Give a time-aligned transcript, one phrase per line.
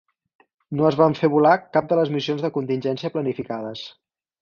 [0.79, 3.89] No es van fer volar cap de les missions de contingència planificades.